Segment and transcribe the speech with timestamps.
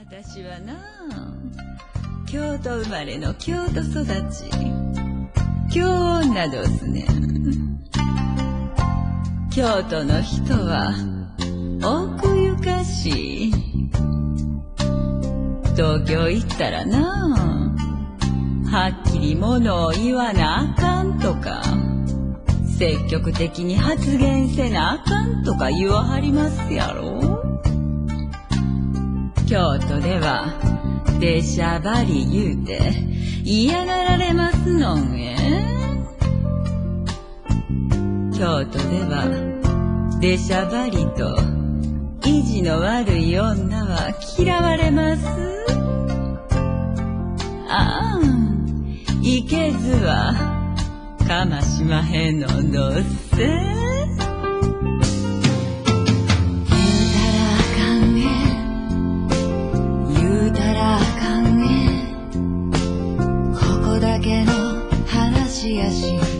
[0.00, 0.74] 私はな
[2.30, 4.44] 京都生まれの京都育ち。
[5.72, 5.90] 京
[6.20, 7.80] 女どすねん。
[9.50, 10.94] 京都の人は
[11.82, 13.52] 奥ゆかしい。
[15.74, 17.74] 東京行ったらな
[18.70, 21.60] はっきりものを言わなあかんとか
[22.78, 27.67] 積極的に発言せなあかんとか言わはりますやろ。
[29.48, 30.52] 京都では
[31.18, 32.92] 出しゃばり言うて
[33.44, 35.34] 嫌がられますのんえ
[38.36, 41.34] 京都では出しゃばりと
[42.28, 45.24] 意地の悪い女は嫌われます。
[47.70, 48.20] ああ
[49.22, 50.34] いけずは
[51.26, 53.02] かましまへんのどっ
[53.34, 53.87] せ。
[65.76, 66.37] かん